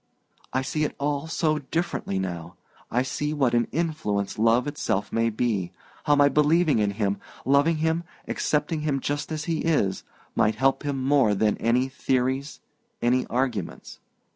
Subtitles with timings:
[0.51, 2.55] "I see it all so differently now.
[2.89, 5.71] I see what an influence love itself may be
[6.05, 10.03] how my believing in him, loving him, accepting him just as he is,
[10.35, 12.61] might help him more than any theories,
[12.99, 13.99] any arguments.